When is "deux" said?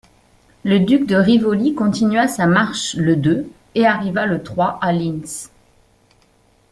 3.15-3.47